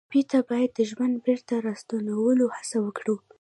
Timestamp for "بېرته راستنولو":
1.25-2.45